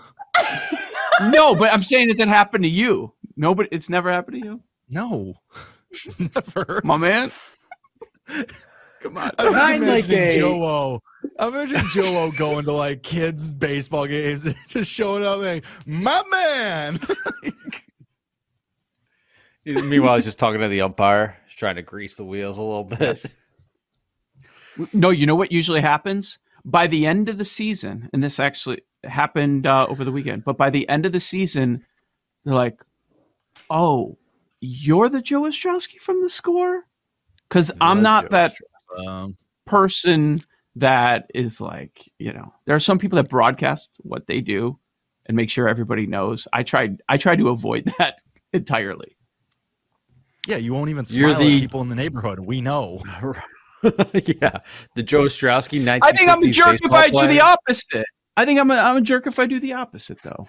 No, 1.21 1.55
but 1.55 1.71
I'm 1.73 1.83
saying, 1.83 2.07
does 2.07 2.19
it 2.19 2.27
happen 2.27 2.61
to 2.61 2.67
you? 2.67 3.13
Nobody. 3.35 3.69
It's 3.71 3.89
never 3.89 4.11
happened 4.11 4.41
to 4.41 4.47
you. 4.47 4.61
No. 4.89 5.35
Never. 6.19 6.81
My 6.83 6.97
man. 6.97 7.31
Come 9.01 9.17
on. 9.17 9.31
I'm 9.37 9.53
just 9.53 9.55
imagining 9.55 9.89
like 9.89 10.09
a... 10.09 10.37
Joe 10.37 10.63
O. 10.63 10.99
I'm 11.39 11.53
imagining 11.53 11.85
Joe 11.91 12.31
going 12.31 12.65
to 12.65 12.71
like 12.71 13.03
kids' 13.03 13.51
baseball 13.51 14.07
games 14.07 14.45
and 14.45 14.55
just 14.67 14.91
showing 14.91 15.25
up 15.25 15.41
and 15.41 15.63
my 15.85 16.23
man. 16.31 16.99
Meanwhile, 19.89 20.15
he's 20.15 20.25
just 20.25 20.39
talking 20.39 20.59
to 20.61 20.67
the 20.67 20.81
umpire, 20.81 21.37
just 21.47 21.57
trying 21.57 21.75
to 21.77 21.81
grease 21.81 22.15
the 22.15 22.25
wheels 22.25 22.57
a 22.57 22.63
little 22.63 22.83
bit. 22.83 23.25
No, 24.93 25.09
you 25.09 25.25
know 25.25 25.35
what 25.35 25.51
usually 25.51 25.81
happens? 25.81 26.37
By 26.65 26.87
the 26.87 27.05
end 27.05 27.29
of 27.29 27.37
the 27.37 27.45
season, 27.45 28.09
and 28.11 28.23
this 28.23 28.39
actually 28.39 28.81
happened 29.03 29.67
uh, 29.67 29.85
over 29.89 30.03
the 30.03 30.11
weekend, 30.11 30.43
but 30.43 30.57
by 30.57 30.69
the 30.69 30.87
end 30.89 31.05
of 31.05 31.11
the 31.11 31.19
season, 31.19 31.85
they're 32.43 32.53
like, 32.53 32.79
oh, 33.69 34.17
you're 34.59 35.09
the 35.09 35.21
Joe 35.21 35.41
Ostrowski 35.41 35.99
from 35.99 36.21
the 36.21 36.29
score? 36.29 36.83
Because 37.49 37.71
I'm 37.81 38.01
not 38.01 38.25
Joe 38.25 38.29
that 38.31 38.55
um, 39.05 39.37
person 39.65 40.43
that 40.75 41.29
is 41.35 41.61
like, 41.61 42.09
you 42.17 42.33
know, 42.33 42.53
there 42.65 42.75
are 42.75 42.79
some 42.79 42.97
people 42.97 43.17
that 43.17 43.29
broadcast 43.29 43.91
what 43.99 44.25
they 44.27 44.41
do 44.41 44.79
and 45.25 45.35
make 45.37 45.49
sure 45.49 45.67
everybody 45.67 46.05
knows. 46.05 46.47
I 46.53 46.63
tried 46.63 47.01
I 47.09 47.17
tried 47.17 47.37
to 47.37 47.49
avoid 47.49 47.85
that 47.99 48.19
entirely. 48.53 49.17
Yeah, 50.47 50.57
you 50.57 50.73
won't 50.73 50.89
even 50.89 51.05
smile 51.05 51.37
the... 51.39 51.55
at 51.55 51.61
people 51.61 51.81
in 51.81 51.89
the 51.89 51.95
neighborhood. 51.95 52.39
We 52.39 52.59
know. 52.59 53.01
yeah, 53.83 54.59
the 54.95 55.03
Joe 55.03 55.23
Ostrowski. 55.23 55.87
I 56.01 56.11
think 56.11 56.29
I'm 56.29 56.43
a 56.43 56.49
jerk 56.49 56.79
if 56.83 56.91
I 56.91 57.09
player. 57.09 57.27
do 57.27 57.33
the 57.33 57.41
opposite. 57.41 58.05
I 58.35 58.45
think 58.45 58.59
I'm 58.59 58.71
a, 58.71 58.75
I'm 58.75 58.97
a 58.97 59.01
jerk 59.01 59.27
if 59.27 59.37
I 59.39 59.45
do 59.45 59.59
the 59.59 59.73
opposite, 59.73 60.21
though. 60.23 60.47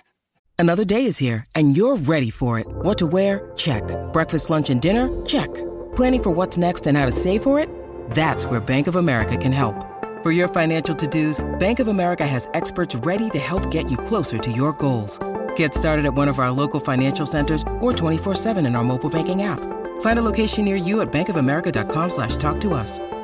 Another 0.59 0.85
day 0.85 1.05
is 1.05 1.19
here, 1.19 1.45
and 1.55 1.77
you're 1.77 1.97
ready 1.97 2.31
for 2.31 2.59
it. 2.59 2.67
What 2.67 2.97
to 2.99 3.07
wear? 3.07 3.53
Check. 3.57 3.83
Breakfast, 4.13 4.51
lunch, 4.51 4.71
and 4.71 4.81
dinner? 4.81 5.09
Check. 5.27 5.53
Planning 5.95 6.23
for 6.23 6.31
what's 6.31 6.57
next 6.57 6.87
and 6.87 6.97
how 6.97 7.05
to 7.05 7.13
save 7.13 7.43
for 7.43 7.59
it? 7.59 7.69
That's 8.13 8.47
where 8.47 8.61
Bank 8.61 8.87
of 8.87 8.97
America 8.97 9.37
can 9.37 9.53
help. 9.53 9.75
For 10.23 10.31
your 10.31 10.49
financial 10.49 10.95
to-dos, 10.95 11.45
Bank 11.59 11.81
of 11.81 11.89
America 11.89 12.27
has 12.27 12.49
experts 12.55 12.95
ready 12.95 13.29
to 13.31 13.39
help 13.39 13.71
get 13.71 13.91
you 13.91 13.99
closer 13.99 14.39
to 14.39 14.51
your 14.51 14.73
goals. 14.73 15.19
Get 15.55 15.75
started 15.75 16.07
at 16.07 16.15
one 16.15 16.29
of 16.29 16.39
our 16.39 16.51
local 16.51 16.81
financial 16.81 17.27
centers 17.27 17.63
or 17.81 17.93
24-7 17.93 18.67
in 18.67 18.75
our 18.75 18.85
mobile 18.85 19.11
banking 19.11 19.43
app. 19.43 19.61
Find 20.01 20.19
a 20.19 20.23
location 20.23 20.65
near 20.65 20.77
you 20.77 21.03
at 21.03 21.13
bankofamerica.com 21.13 22.11
slash 22.11 22.37
talk 22.37 22.61
to 22.61 22.73
us. 22.75 22.99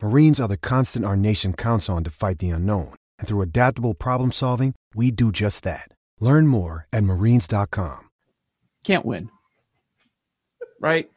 Marines 0.00 0.38
are 0.38 0.46
the 0.46 0.56
constant 0.56 1.04
our 1.04 1.16
nation 1.16 1.52
counts 1.52 1.88
on 1.88 2.04
to 2.04 2.10
fight 2.10 2.38
the 2.38 2.50
unknown. 2.50 2.94
And 3.18 3.26
through 3.26 3.42
adaptable 3.42 3.94
problem 3.94 4.30
solving, 4.30 4.74
we 4.94 5.10
do 5.10 5.32
just 5.32 5.64
that. 5.64 5.88
Learn 6.20 6.46
more 6.46 6.86
at 6.92 7.02
marines.com. 7.02 8.08
Can't 8.84 9.04
win. 9.04 9.28
Right? 10.80 11.10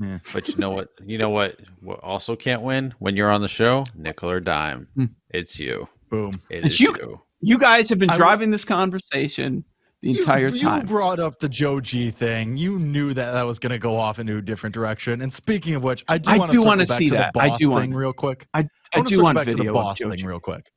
Yeah. 0.00 0.18
But 0.32 0.48
you 0.48 0.56
know 0.56 0.70
what? 0.70 0.88
You 1.04 1.18
know 1.18 1.30
what? 1.30 1.58
What 1.80 2.00
also 2.04 2.36
can't 2.36 2.62
win 2.62 2.94
when 3.00 3.16
you're 3.16 3.30
on 3.30 3.40
the 3.40 3.48
show? 3.48 3.84
Nickel 3.96 4.30
or 4.30 4.40
dime. 4.40 4.86
Hmm. 4.94 5.04
It's 5.30 5.58
you. 5.58 5.88
Boom. 6.08 6.32
It 6.50 6.64
it's 6.64 6.80
you. 6.80 6.94
you. 7.00 7.20
You 7.40 7.58
guys 7.58 7.88
have 7.88 7.98
been 7.98 8.10
driving 8.10 8.50
this 8.52 8.64
conversation 8.64 9.64
the 10.04 10.18
entire 10.18 10.48
you, 10.48 10.58
time. 10.58 10.82
You 10.82 10.86
brought 10.86 11.18
up 11.18 11.38
the 11.38 11.48
Joe 11.48 11.80
G 11.80 12.10
thing. 12.10 12.58
You 12.58 12.78
knew 12.78 13.14
that 13.14 13.32
that 13.32 13.42
was 13.42 13.58
going 13.58 13.70
to 13.72 13.78
go 13.78 13.98
off 13.98 14.18
into 14.18 14.36
a 14.36 14.42
different 14.42 14.74
direction. 14.74 15.22
And 15.22 15.32
speaking 15.32 15.74
of 15.74 15.82
which, 15.82 16.04
I 16.08 16.18
do 16.18 16.38
want 16.38 16.52
to 16.52 16.58
circle 16.58 16.76
back 16.76 16.98
see 16.98 17.08
to 17.08 17.14
that. 17.14 17.32
the 17.32 17.38
boss 17.38 17.50
I 17.50 17.56
do 17.56 17.70
want, 17.70 17.82
thing 17.84 17.94
real 17.94 18.12
quick. 18.12 18.46
I, 18.52 18.60
I, 18.92 19.00
I 19.00 19.00
do 19.02 19.22
want 19.22 19.36
back 19.36 19.46
to 19.48 19.54
the 19.56 19.72
boss 19.72 19.98
thing 19.98 20.24
real 20.26 20.40
quick. 20.40 20.70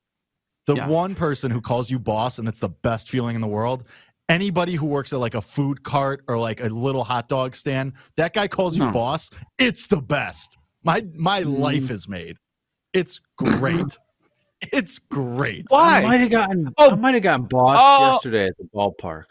The 0.65 0.75
yeah. 0.75 0.87
one 0.87 1.13
person 1.13 1.51
who 1.51 1.59
calls 1.59 1.91
you 1.91 1.99
boss 1.99 2.39
and 2.39 2.47
it's 2.47 2.59
the 2.59 2.69
best 2.69 3.09
feeling 3.09 3.35
in 3.35 3.41
the 3.41 3.47
world. 3.47 3.83
Anybody 4.29 4.75
who 4.75 4.85
works 4.85 5.11
at 5.11 5.19
like 5.19 5.35
a 5.35 5.41
food 5.41 5.83
cart 5.83 6.23
or 6.29 6.37
like 6.37 6.61
a 6.61 6.67
little 6.67 7.03
hot 7.03 7.27
dog 7.27 7.55
stand, 7.55 7.93
that 8.15 8.33
guy 8.33 8.47
calls 8.47 8.77
you 8.77 8.85
no. 8.85 8.91
boss. 8.91 9.29
It's 9.57 9.87
the 9.87 10.01
best. 10.01 10.57
My 10.83 11.03
my 11.15 11.43
mm. 11.43 11.59
life 11.59 11.91
is 11.91 12.07
made. 12.07 12.37
It's 12.93 13.19
great. 13.37 13.97
It's 14.61 14.99
great. 14.99 15.65
Why? 15.69 15.99
I 15.99 16.03
might 16.03 16.21
have 16.21 16.31
gotten. 16.31 16.73
Oh, 16.77 16.91
I 16.91 16.95
might 16.95 17.13
have 17.13 17.23
gotten 17.23 17.45
boss 17.45 17.77
oh. 17.79 18.13
yesterday 18.13 18.47
at 18.47 18.57
the 18.57 18.67
ballpark. 18.73 19.25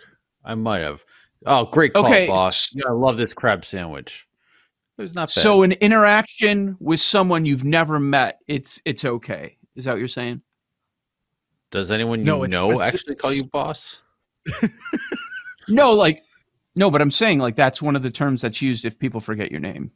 I 0.45 0.55
might 0.55 0.81
have. 0.81 1.05
Oh, 1.45 1.65
great 1.67 1.95
call, 1.95 2.07
okay. 2.07 2.27
boss. 2.27 2.71
Yeah, 2.75 2.85
I 2.89 2.93
love 2.93 3.17
this 3.17 3.35
crab 3.35 3.65
sandwich. 3.65 4.27
It 4.99 5.03
was 5.03 5.15
not 5.15 5.29
bad. 5.29 5.43
So 5.43 5.63
an 5.63 5.73
interaction 5.73 6.77
with 6.81 7.01
someone 7.01 7.45
you've 7.45 7.65
never 7.65 7.99
met, 7.99 8.41
it's 8.47 8.81
it's 8.85 9.05
okay. 9.05 9.57
Is 9.75 9.85
that 9.85 9.93
what 9.93 9.99
you're 9.99 10.09
saying? 10.09 10.43
Does 11.71 11.91
anyone 11.91 12.21
you 12.21 12.27
no, 12.27 12.45
know 12.45 12.73
specific- 12.75 12.95
actually 12.95 13.15
call 13.17 13.33
you 13.33 13.45
boss? 13.45 13.99
no, 15.69 15.93
like 15.93 16.21
no, 16.77 16.91
but 16.91 17.03
I'm 17.03 17.11
saying 17.11 17.41
like 17.41 17.57
that's 17.57 17.83
one 17.83 17.97
of 17.97 18.03
the 18.03 18.11
terms 18.11 18.43
that's 18.43 18.63
used 18.63 18.85
if 18.85 18.99
people 18.99 19.21
forget 19.21 19.51
your 19.51 19.61
name 19.61 19.91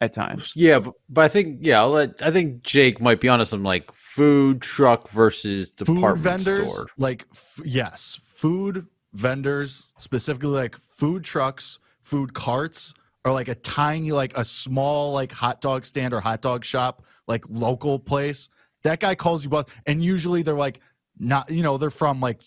at 0.00 0.12
times. 0.12 0.52
Yeah, 0.54 0.78
but, 0.78 0.94
but 1.08 1.24
I 1.24 1.28
think 1.28 1.58
yeah, 1.60 1.80
I'll 1.80 1.90
let, 1.90 2.22
I 2.22 2.30
think 2.30 2.62
Jake 2.62 3.00
might 3.00 3.20
be 3.20 3.28
honest. 3.28 3.52
I'm 3.52 3.62
like 3.62 3.90
food 3.92 4.60
truck 4.60 5.08
versus 5.10 5.70
department 5.70 6.18
food 6.18 6.22
vendors, 6.22 6.72
store. 6.72 6.86
Like 6.98 7.26
f- 7.32 7.60
yes, 7.64 8.20
food 8.22 8.86
vendors 9.14 9.92
specifically 9.98 10.48
like 10.48 10.76
food 10.88 11.24
trucks, 11.24 11.78
food 12.02 12.34
carts, 12.34 12.94
or 13.24 13.32
like 13.32 13.48
a 13.48 13.54
tiny 13.56 14.12
like 14.12 14.36
a 14.36 14.44
small 14.44 15.12
like 15.12 15.32
hot 15.32 15.60
dog 15.60 15.86
stand 15.86 16.12
or 16.12 16.20
hot 16.20 16.42
dog 16.42 16.64
shop, 16.64 17.04
like 17.26 17.44
local 17.48 17.98
place. 17.98 18.48
That 18.82 19.00
guy 19.00 19.14
calls 19.14 19.44
you 19.44 19.50
boss, 19.50 19.64
and 19.86 20.02
usually 20.04 20.42
they're 20.42 20.54
like 20.54 20.80
not 21.18 21.50
you 21.50 21.62
know 21.62 21.78
they're 21.78 21.90
from 21.90 22.20
like 22.20 22.42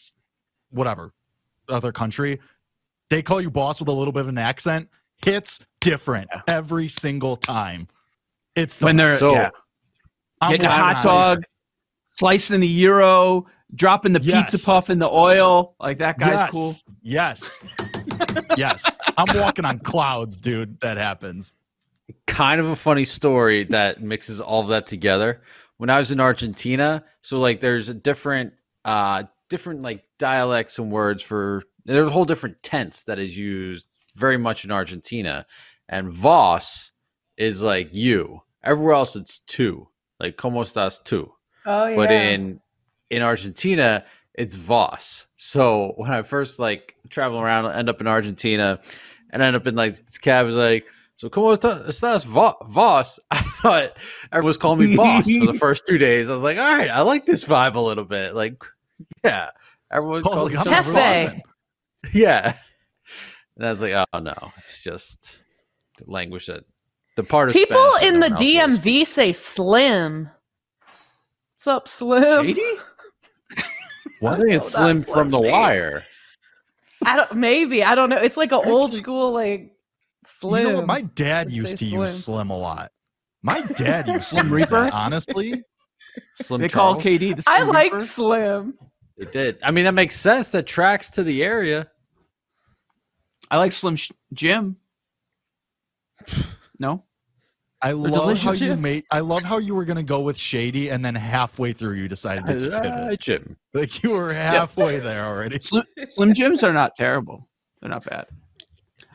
whatever 0.70 1.14
other 1.68 1.92
country. 1.92 2.40
They 3.10 3.24
call 3.24 3.42
you 3.42 3.50
boss 3.50 3.80
with 3.80 3.90
a 3.90 3.94
little 3.94 4.12
bit 4.12 4.22
of 4.22 4.28
an 4.28 4.38
accent 4.38 4.88
hits 5.26 5.60
different 5.82 6.30
every 6.48 6.88
single 6.88 7.38
time. 7.38 7.88
It's 8.56 8.80
the 8.80 8.86
when 8.86 8.98
they're 8.98 9.18
so, 9.18 9.34
yeah. 9.34 9.50
getting 10.48 10.66
a 10.66 10.70
hot 10.70 11.04
dog, 11.04 11.44
slicing 12.10 12.60
the 12.60 12.82
gyro, 12.82 13.48
dropping 13.76 14.14
the 14.14 14.22
yes. 14.22 14.52
pizza 14.52 14.66
puff 14.66 14.90
in 14.90 15.00
the 15.00 15.10
oil. 15.10 15.76
Like 15.80 16.00
that 16.00 16.20
guy's 16.20 16.40
yes. 16.40 16.52
cool. 16.52 16.74
Yes. 17.02 17.62
yes. 18.58 19.00
I'm 19.18 19.38
walking 19.38 19.66
on 19.66 19.80
clouds, 19.80 20.42
dude. 20.42 20.80
That 20.82 20.98
happens. 20.98 21.56
Kind 22.28 22.60
of 22.60 22.68
a 22.68 22.76
funny 22.76 23.06
story 23.06 23.66
that 23.66 24.02
mixes 24.02 24.42
all 24.42 24.62
of 24.62 24.68
that 24.70 24.88
together. 24.88 25.42
When 25.78 25.90
I 25.90 26.00
was 26.00 26.12
in 26.12 26.20
Argentina, 26.20 27.04
so 27.22 27.40
like 27.40 27.62
there's 27.62 27.90
a 27.90 27.94
different 27.94 28.54
uh 28.86 29.24
different 29.50 29.82
like 29.82 30.04
dialects 30.18 30.80
and 30.80 30.92
words 30.92 31.22
for 31.24 31.64
there's 31.86 32.08
a 32.08 32.12
whole 32.12 32.26
different 32.26 32.62
tense 32.64 33.04
that 33.04 33.20
is 33.20 33.38
used 33.38 33.99
very 34.20 34.38
much 34.38 34.66
in 34.66 34.72
Argentina. 34.72 35.46
And 35.88 36.12
Vos 36.12 36.92
is 37.38 37.64
like 37.64 37.90
you. 37.92 38.42
Everywhere 38.64 38.94
else 38.94 39.16
it's 39.16 39.40
two. 39.40 39.88
Like 40.20 40.38
como 40.38 40.62
estás 40.62 41.02
tú? 41.04 41.30
Oh 41.66 41.88
yeah. 41.88 41.96
But 41.96 42.12
in 42.12 42.60
in 43.10 43.22
Argentina, 43.22 44.04
it's 44.36 44.56
Vos. 44.56 45.28
So 45.38 45.94
when 45.96 46.12
I 46.12 46.22
first 46.22 46.60
like 46.60 46.96
travel 47.10 47.40
around, 47.40 47.66
I 47.66 47.80
end 47.80 47.90
up 47.90 48.02
in 48.02 48.08
Argentina 48.08 48.80
and 49.32 49.42
end 49.42 49.56
up 49.56 49.66
in 49.66 49.76
like 49.76 49.96
this 49.96 50.18
cab 50.18 50.48
is 50.48 50.56
like, 50.56 50.86
so 51.16 51.30
como 51.30 51.56
estás 51.56 52.26
Vos? 52.26 53.20
I 53.32 53.42
thought 53.42 53.98
everyone 54.32 54.48
was 54.48 54.58
calling 54.58 54.90
me 54.90 54.96
boss 54.96 55.32
for 55.32 55.46
the 55.46 55.58
first 55.58 55.88
two 55.88 55.98
days. 55.98 56.30
I 56.30 56.34
was 56.34 56.44
like, 56.44 56.58
all 56.58 56.78
right, 56.78 56.90
I 56.90 57.02
like 57.02 57.26
this 57.26 57.46
vibe 57.46 57.76
a 57.76 57.80
little 57.80 58.06
bit. 58.06 58.36
Like, 58.36 58.64
yeah. 59.24 59.50
Everyone 59.92 60.22
calls 60.22 60.54
like, 60.54 60.68
each 60.68 60.94
boss. 60.94 61.32
Yeah. 62.14 62.56
And 63.60 63.68
I 63.68 63.70
was 63.72 63.82
like, 63.82 63.92
oh 63.92 64.20
no, 64.20 64.34
it's 64.58 64.82
just 64.82 65.44
language 66.06 66.46
that 66.46 66.64
the 67.18 67.24
part 67.24 67.50
of 67.50 67.54
people 67.54 67.92
in 68.02 68.22
the 68.22 68.30
DMV 68.30 69.06
say 69.06 69.34
slim. 69.34 70.30
What's 71.56 71.68
up, 71.68 71.88
Slim? 71.90 72.46
Shady? 72.46 72.62
what? 74.22 74.36
I 74.36 74.40
think 74.40 74.52
it's 74.54 74.74
Slim 74.74 75.02
from 75.02 75.30
The 75.30 75.42
Wire. 75.42 76.06
I 77.04 77.18
don't. 77.18 77.34
Maybe 77.34 77.84
I 77.84 77.96
don't 77.96 78.10
know. 78.10 78.16
It's 78.16 78.38
like 78.38 78.54
an 78.54 78.62
old 78.64 78.96
school 78.96 79.34
like 79.34 79.74
Slim. 80.26 80.64
You 80.64 80.70
know 80.70 80.76
what? 80.78 80.88
My 80.88 81.02
dad 81.16 81.52
used 81.52 81.76
to 81.80 81.86
slim. 81.86 82.00
use 82.00 82.24
Slim 82.24 82.50
a 82.50 82.58
lot. 82.58 82.94
My 83.42 83.60
dad 83.60 84.08
used 84.08 84.28
Slim 84.28 84.54
Reaper. 84.54 84.86
That, 84.86 84.94
honestly, 84.94 85.62
Slim. 86.36 86.62
They 86.62 86.70
Charles. 86.70 87.04
call 87.04 87.12
KD 87.12 87.36
the. 87.36 87.42
Slim 87.42 87.62
I 87.62 87.64
like 87.64 88.00
Slim. 88.00 88.76
It 89.18 89.34
did. 89.34 89.58
I 89.62 89.72
mean, 89.72 89.84
that 89.84 89.96
makes 89.96 90.16
sense. 90.16 90.48
That 90.48 90.66
tracks 90.66 91.10
to 91.10 91.24
the 91.24 91.44
area. 91.44 91.92
I 93.52 93.58
like 93.58 93.74
Slim 93.74 93.98
Jim. 94.34 94.78
No. 96.82 97.04
I 97.82 97.92
love 97.92 98.40
how 98.40 98.54
you 98.54 98.74
made. 98.78 99.04
I 99.12 99.20
love 99.20 99.42
how 99.42 99.58
you 99.58 99.76
were 99.76 99.84
gonna 99.84 100.02
go 100.02 100.22
with 100.22 100.38
Shady, 100.38 100.90
and 100.90 101.04
then 101.04 101.14
halfway 101.14 101.74
through 101.74 101.96
you 101.96 102.08
decided 102.08 102.46
to 102.46 102.74
uh, 102.74 102.82
pivot. 102.82 103.20
Jim. 103.20 103.58
Like 103.74 104.02
you 104.02 104.12
were 104.12 104.32
halfway 104.32 104.94
yeah. 104.94 105.00
there 105.00 105.26
already. 105.26 105.60
Slim, 105.62 105.84
Slim 106.08 106.34
Jims 106.34 106.64
are 106.64 106.72
not 106.72 106.96
terrible. 106.96 107.50
They're 107.82 107.90
not 107.90 108.06
bad. 108.06 108.28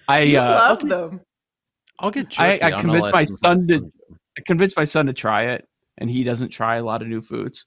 I 0.08 0.36
uh, 0.36 0.44
love 0.44 0.78
okay. 0.78 0.88
them. 0.88 1.20
I'll 1.98 2.10
get. 2.10 2.38
I, 2.38 2.58
I 2.62 2.80
convinced 2.80 3.10
my 3.12 3.24
son 3.24 3.66
to. 3.68 3.90
I 4.38 4.42
convinced 4.46 4.76
my 4.76 4.84
son 4.84 5.06
to 5.06 5.12
try 5.14 5.44
it, 5.44 5.66
and 5.98 6.10
he 6.10 6.24
doesn't 6.24 6.50
try 6.50 6.76
a 6.76 6.84
lot 6.84 7.02
of 7.02 7.08
new 7.08 7.22
foods. 7.22 7.66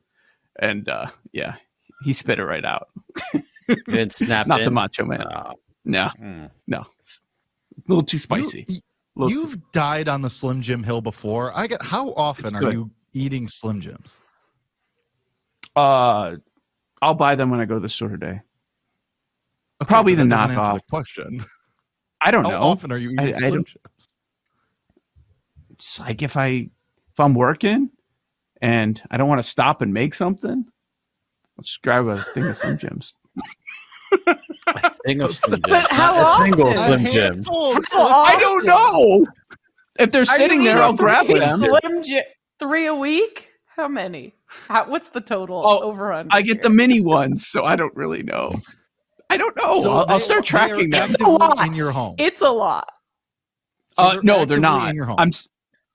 And 0.59 0.87
uh, 0.89 1.07
yeah, 1.31 1.55
he 2.03 2.13
spit 2.13 2.39
it 2.39 2.45
right 2.45 2.65
out. 2.65 2.87
and 3.87 4.11
snap. 4.11 4.47
not 4.47 4.59
in. 4.59 4.65
the 4.65 4.71
Macho 4.71 5.05
Man. 5.05 5.23
Oh. 5.23 5.53
No, 5.87 6.09
mm. 6.21 6.51
no, 6.67 6.85
it's 6.99 7.21
a 7.77 7.81
little 7.87 8.03
too 8.03 8.17
spicy. 8.17 8.65
You, 9.15 9.41
have 9.41 9.53
too... 9.53 9.61
died 9.71 10.09
on 10.09 10.21
the 10.21 10.29
Slim 10.29 10.61
Jim 10.61 10.83
hill 10.83 10.99
before. 10.99 11.51
I 11.55 11.65
get. 11.65 11.81
How 11.81 12.11
often 12.13 12.55
are 12.57 12.71
you 12.71 12.91
eating 13.13 13.47
Slim 13.47 13.79
Jims? 13.79 14.19
Uh, 15.77 16.35
I'll 17.01 17.13
buy 17.13 17.35
them 17.35 17.49
when 17.49 17.61
I 17.61 17.65
go 17.65 17.75
to 17.75 17.79
the 17.79 17.87
store 17.87 18.09
today. 18.09 18.41
Okay, 19.81 19.87
Probably 19.87 20.13
the 20.13 20.23
knockoff. 20.23 20.73
The 20.73 20.81
question. 20.89 21.45
I 22.19 22.31
don't 22.31 22.43
How 22.43 22.49
know. 22.49 22.57
How 22.57 22.67
often 22.67 22.91
are 22.91 22.97
you 22.97 23.11
eating 23.11 23.35
I, 23.35 23.39
Slim 23.39 23.63
Jims? 23.63 24.17
Just 25.77 25.99
like 26.01 26.21
if 26.21 26.35
I 26.35 26.47
if 26.47 27.19
I'm 27.19 27.33
working 27.33 27.91
and 28.61 29.01
I 29.09 29.15
don't 29.15 29.29
want 29.29 29.39
to 29.39 29.47
stop 29.47 29.81
and 29.81 29.93
make 29.93 30.13
something, 30.13 30.65
I'll 31.57 31.63
just 31.63 31.81
grab 31.81 32.07
a 32.07 32.21
thing 32.33 32.45
of 32.47 32.57
Slim 32.57 32.77
Jims. 32.77 33.13
A 34.99 35.07
thing 35.07 35.21
of 35.21 35.35
Slim 35.35 35.61
Jims. 35.67 35.87
How 35.89 36.21
a 36.21 36.37
single 36.37 36.75
Slim 36.77 37.05
Jim. 37.05 37.43
I 37.49 38.35
don't 38.39 38.65
know. 38.65 39.25
If 39.99 40.11
they're 40.11 40.21
Are 40.21 40.25
sitting 40.25 40.63
there, 40.63 40.81
I'll 40.81 40.93
grab 40.93 41.27
them. 41.27 41.59
Slim 41.59 42.03
Jim 42.03 42.23
three 42.59 42.87
a 42.87 42.95
week. 42.95 43.49
How 43.65 43.87
many? 43.87 44.33
How, 44.47 44.89
what's 44.89 45.09
the 45.09 45.21
total 45.21 45.61
oh, 45.65 45.79
over 45.81 46.11
on? 46.11 46.27
I 46.31 46.41
get 46.41 46.57
here? 46.57 46.63
the 46.63 46.69
mini 46.69 47.01
ones, 47.01 47.47
so 47.47 47.63
I 47.63 47.75
don't 47.75 47.95
really 47.95 48.23
know. 48.23 48.55
I 49.29 49.37
don't 49.37 49.55
know. 49.57 49.79
So 49.79 49.91
I'll, 49.91 50.05
I'll 50.07 50.19
start 50.19 50.45
tracking 50.45 50.89
them. 50.89 51.09
It's 51.11 51.21
a 51.21 51.27
lot 51.27 51.65
in 51.65 51.73
your 51.73 51.91
home. 51.91 52.15
It's 52.17 52.41
a 52.41 52.49
lot. 52.49 52.87
So 53.89 54.03
uh, 54.03 54.13
they're 54.13 54.23
no, 54.23 54.45
they're 54.45 54.59
not. 54.59 54.95
I'm. 55.17 55.31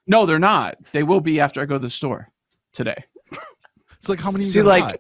No, 0.06 0.26
they're 0.26 0.38
not. 0.38 0.76
They 0.92 1.02
will 1.02 1.21
be 1.21 1.40
after 1.40 1.62
I 1.62 1.64
go 1.64 1.75
to 1.75 1.78
the 1.78 1.90
store 1.90 2.28
today. 2.73 3.04
It's 4.02 4.09
like 4.09 4.21
how 4.21 4.32
many? 4.32 4.42
See, 4.42 4.62
like, 4.62 4.82
buy? 4.82 4.97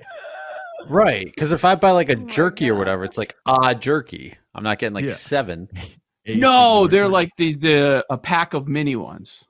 Right? 0.88 1.26
Because 1.26 1.52
if 1.52 1.64
I 1.64 1.74
buy 1.74 1.90
like 1.90 2.08
a 2.08 2.16
oh 2.16 2.26
jerky 2.26 2.70
or 2.70 2.74
whatever, 2.74 3.04
it's 3.04 3.18
like 3.18 3.34
ah 3.46 3.74
jerky. 3.74 4.36
I'm 4.54 4.64
not 4.64 4.78
getting 4.78 4.94
like 4.94 5.04
yeah. 5.04 5.12
seven. 5.12 5.68
no, 6.26 6.86
they're 6.86 7.08
like 7.08 7.30
the 7.36 7.54
the 7.54 8.04
a 8.08 8.16
pack 8.16 8.54
of 8.54 8.68
mini 8.68 8.94
ones. 8.94 9.44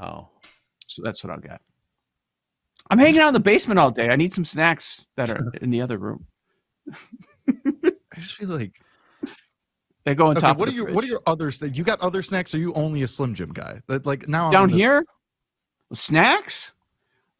Oh, 0.00 0.28
so 0.86 1.02
that's 1.02 1.24
what 1.24 1.32
I'll 1.32 1.40
get. 1.40 1.60
I'm 2.90 2.98
hanging 2.98 3.20
out 3.20 3.28
in 3.28 3.34
the 3.34 3.40
basement 3.40 3.78
all 3.78 3.90
day. 3.90 4.08
I 4.08 4.16
need 4.16 4.32
some 4.32 4.44
snacks 4.44 5.06
that 5.16 5.30
are 5.30 5.52
in 5.60 5.70
the 5.70 5.80
other 5.80 5.98
room. 5.98 6.26
I 7.42 8.18
just 8.18 8.34
feel 8.34 8.48
like 8.48 8.72
they 10.04 10.14
go 10.14 10.26
on 10.26 10.32
okay, 10.32 10.40
top. 10.40 10.58
What 10.58 10.68
are 10.68 10.72
your 10.72 10.92
What 10.92 11.02
are 11.04 11.08
your 11.08 11.22
other? 11.26 11.50
You 11.72 11.82
got 11.82 12.00
other 12.00 12.22
snacks? 12.22 12.54
Or 12.54 12.58
are 12.58 12.60
you 12.60 12.72
only 12.74 13.02
a 13.02 13.08
Slim 13.08 13.34
Jim 13.34 13.52
guy? 13.52 13.80
That 13.88 14.06
like 14.06 14.28
now 14.28 14.50
down 14.50 14.68
here, 14.68 15.04
snacks. 15.92 16.72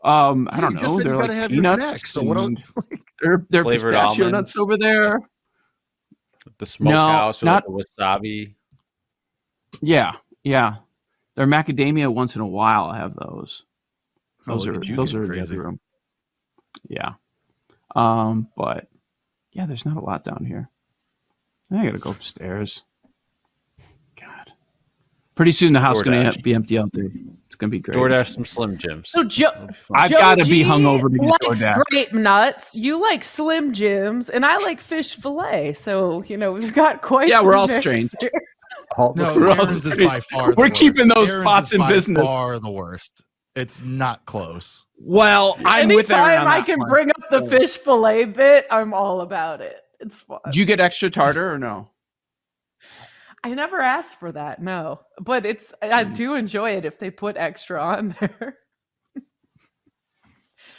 Um, 0.03 0.49
I 0.51 0.61
don't 0.61 0.75
know. 0.75 0.99
They're 0.99 1.17
like 1.17 1.31
have 1.31 1.51
peanuts. 1.51 1.83
Snacks, 1.83 2.13
so 2.13 2.23
what? 2.23 2.37
Else? 2.39 2.55
they're 3.23 3.45
they're 3.51 3.63
Flavored 3.63 3.93
pistachio 3.93 4.27
almonds. 4.27 4.33
nuts 4.33 4.59
over 4.59 4.77
there. 4.77 5.21
The 6.59 6.67
smokehouse 6.67 7.43
no, 7.43 7.53
not, 7.53 7.71
like 7.71 7.87
wasabi. 7.99 8.55
Yeah, 9.83 10.13
yeah. 10.43 10.77
They're 11.35 11.47
macadamia 11.47 12.13
once 12.13 12.35
in 12.35 12.41
a 12.41 12.47
while. 12.47 12.85
I 12.85 12.97
have 12.97 13.15
those. 13.15 13.65
Oh, 14.49 14.55
those 14.55 14.69
oh, 14.69 14.71
are 14.71 14.97
those 14.97 15.15
are 15.15 15.27
crazy. 15.27 15.41
the 15.41 15.43
other 15.43 15.63
room. 15.63 15.81
Yeah. 16.89 17.13
Um, 17.95 18.49
but 18.57 18.89
yeah, 19.53 19.67
there's 19.67 19.85
not 19.85 19.97
a 19.97 20.01
lot 20.01 20.25
down 20.25 20.45
here. 20.47 20.69
I 21.71 21.85
gotta 21.85 21.99
go 21.99 22.11
upstairs. 22.11 22.85
God. 24.21 24.53
Pretty 25.35 25.53
soon 25.53 25.73
the 25.73 25.81
house 25.81 25.99
is 25.99 26.03
gonna 26.03 26.33
be 26.43 26.55
empty 26.55 26.79
out 26.79 26.91
there. 26.93 27.11
It's 27.61 27.67
gonna 27.67 27.71
be 27.73 27.81
great. 27.81 27.99
DoorDash 27.99 28.35
some 28.35 28.47
Slim 28.47 28.79
Jims. 28.79 29.11
So 29.11 29.23
Joe, 29.23 29.69
I've 29.93 30.11
got 30.11 30.39
to 30.39 30.47
be 30.47 30.65
hungover 30.65 31.11
to 31.11 31.19
get 31.19 31.41
DoorDash. 31.43 31.83
Grape 31.91 32.15
nuts. 32.15 32.75
You 32.75 32.99
like 32.99 33.23
Slim 33.23 33.75
Jims, 33.75 34.31
and 34.31 34.47
I 34.47 34.57
like 34.57 34.81
fish 34.81 35.15
fillet. 35.15 35.75
So 35.75 36.23
you 36.23 36.39
know 36.39 36.53
we've 36.53 36.73
got 36.73 37.03
quite. 37.03 37.29
Yeah, 37.29 37.43
we're 37.43 37.55
all 37.55 37.69
strange. 37.69 38.15
no, 38.99 39.13
Aaron's 39.19 39.85
is 39.85 39.95
by 39.99 40.21
far. 40.21 40.55
We're 40.55 40.71
keeping 40.71 41.09
those 41.09 41.33
Aaron's 41.33 41.45
spots 41.45 41.73
in 41.75 41.87
business. 41.87 42.27
Far 42.27 42.59
the 42.61 42.71
worst. 42.71 43.23
It's 43.55 43.83
not 43.83 44.25
close. 44.25 44.87
Well, 44.99 45.57
I'm 45.67 45.91
Anytime 45.91 45.97
with 45.97 46.11
Aaron. 46.13 46.47
I 46.47 46.63
can 46.63 46.79
one. 46.79 46.89
bring 46.89 47.11
up 47.11 47.31
the 47.31 47.43
oh. 47.43 47.47
fish 47.47 47.77
fillet 47.77 48.25
bit, 48.25 48.67
I'm 48.71 48.95
all 48.95 49.21
about 49.21 49.61
it. 49.61 49.83
It's 49.99 50.23
fun. 50.23 50.39
Do 50.51 50.59
you 50.59 50.65
get 50.65 50.81
extra 50.81 51.11
tartar 51.11 51.53
or 51.53 51.59
no? 51.59 51.91
I 53.43 53.51
never 53.55 53.81
asked 53.81 54.19
for 54.21 54.33
that, 54.33 54.61
no. 54.61 55.01
But 55.21 55.47
it's 55.47 55.73
I 55.83 56.05
hmm. 56.05 56.13
do 56.13 56.35
enjoy 56.35 56.73
it 56.73 56.85
if 56.85 56.99
they 56.99 57.11
put 57.11 57.37
extra 57.37 57.83
on 57.83 58.15
there. 58.21 58.59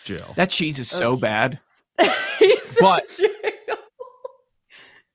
Jill. 0.04 0.34
That 0.36 0.50
cheese 0.50 0.80
is 0.80 0.90
so 0.90 1.16
bad. 1.16 1.60
He's 2.40 2.78
but 2.80 3.20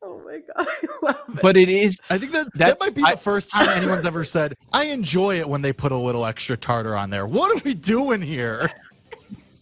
Oh 0.03 0.23
my 0.25 0.39
god, 0.55 0.69
I 0.69 0.87
love 1.03 1.17
it. 1.29 1.43
But 1.43 1.57
it 1.57 1.69
is. 1.69 1.99
I 2.11 2.19
think 2.19 2.31
that 2.33 2.47
that, 2.55 2.79
that 2.79 2.81
might 2.81 2.95
be 2.95 3.03
I, 3.03 3.13
the 3.13 3.21
first 3.21 3.51
time 3.51 3.69
anyone's 3.71 4.07
ever 4.07 4.23
said, 4.23 4.55
"I 4.73 4.85
enjoy 4.85 5.41
it 5.41 5.49
when 5.49 5.63
they 5.63 5.73
put 5.73 5.91
a 5.91 5.97
little 5.97 6.25
extra 6.25 6.57
tartar 6.57 6.97
on 6.97 7.11
there." 7.11 7.27
What 7.27 7.57
are 7.57 7.61
we 7.65 7.75
doing 7.75 8.23
here? 8.23 8.71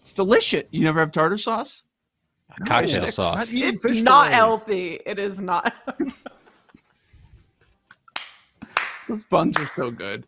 It's 0.01 0.13
delicious. 0.13 0.65
You 0.71 0.85
never 0.85 1.01
have 1.01 1.13
tartar 1.13 1.39
sauce? 1.39 1.85
No, 2.61 2.67
Cocktail 2.67 3.09
sauce. 3.09 3.51
Not 3.51 3.75
it's 3.75 4.03
not 4.03 4.31
healthy. 4.31 5.01
It 5.07 5.19
is 5.19 5.41
not. 5.41 5.73
Those 9.09 9.25
buns 9.25 9.59
are 9.59 9.71
so 9.75 9.91
good. 9.91 10.27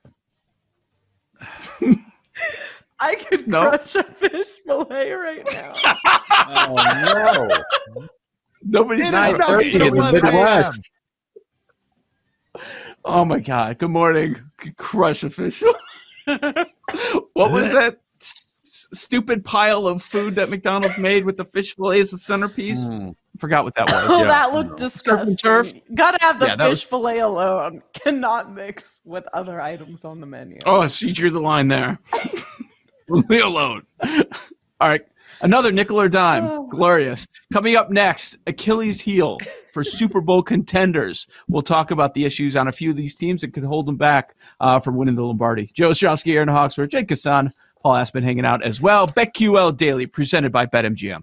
I 2.98 3.14
could 3.14 3.46
nope. 3.46 3.68
crush 3.68 3.94
a 3.94 4.04
fish 4.04 4.52
fillet 4.66 5.12
right 5.12 5.46
now. 5.52 5.72
oh 6.48 7.48
no! 7.96 8.08
Nobody's 8.62 9.12
not 9.12 9.38
turkey 9.46 9.74
in 9.74 9.94
the 9.94 10.12
Midwest. 10.12 10.90
Oh 13.04 13.24
my 13.24 13.38
god! 13.38 13.78
Good 13.78 13.90
morning, 13.90 14.36
crush 14.76 15.24
official. 15.24 15.74
what 16.24 17.52
was 17.52 17.72
that 17.72 18.00
s- 18.20 18.88
stupid 18.94 19.44
pile 19.44 19.86
of 19.86 20.02
food 20.02 20.34
that 20.36 20.50
McDonald's 20.50 20.98
made 20.98 21.24
with 21.24 21.36
the 21.36 21.44
fish 21.44 21.76
fillet 21.76 22.00
as 22.00 22.10
the 22.10 22.18
centerpiece? 22.18 22.80
Mm. 22.80 23.14
Forgot 23.38 23.64
what 23.64 23.74
that 23.74 23.90
was. 23.90 23.96
Oh, 24.10 24.20
yeah. 24.20 24.28
that 24.28 24.54
looked 24.54 24.78
disgusting. 24.78 25.36
Turf? 25.36 25.72
Gotta 25.94 26.18
have 26.20 26.40
the 26.40 26.46
yeah, 26.46 26.56
fish 26.56 26.68
was... 26.68 26.84
fillet 26.84 27.18
alone. 27.20 27.82
Cannot 27.92 28.52
mix 28.52 29.00
with 29.04 29.24
other 29.32 29.60
items 29.60 30.04
on 30.04 30.20
the 30.20 30.26
menu. 30.26 30.58
Oh, 30.64 30.86
she 30.88 31.12
drew 31.12 31.30
the 31.30 31.40
line 31.40 31.68
there. 31.68 31.98
Leave 33.08 33.28
me 33.28 33.40
alone. 33.40 33.86
All 34.80 34.88
right. 34.88 35.02
Another 35.40 35.70
nickel 35.70 36.00
or 36.00 36.08
dime. 36.08 36.44
Oh. 36.44 36.66
Glorious. 36.68 37.26
Coming 37.52 37.76
up 37.76 37.90
next, 37.90 38.38
Achilles 38.46 39.00
heel 39.00 39.38
for 39.72 39.84
Super 39.84 40.20
Bowl 40.20 40.42
contenders. 40.42 41.26
We'll 41.48 41.62
talk 41.62 41.90
about 41.90 42.14
the 42.14 42.24
issues 42.24 42.56
on 42.56 42.68
a 42.68 42.72
few 42.72 42.90
of 42.90 42.96
these 42.96 43.14
teams 43.14 43.42
that 43.42 43.52
could 43.52 43.64
hold 43.64 43.86
them 43.86 43.96
back 43.96 44.34
uh, 44.60 44.80
from 44.80 44.96
winning 44.96 45.14
the 45.14 45.22
Lombardi. 45.22 45.70
Joe 45.74 45.90
Ostrowski, 45.90 46.34
Aaron 46.34 46.48
Hawksworth, 46.48 46.90
Jake 46.90 47.08
Kassan, 47.08 47.52
Paul 47.82 47.96
Aspen 47.96 48.22
hanging 48.24 48.46
out 48.46 48.62
as 48.64 48.80
well. 48.80 49.06
BetQL 49.06 49.76
Daily, 49.76 50.06
presented 50.06 50.52
by 50.52 50.66
BetMGM. 50.66 51.22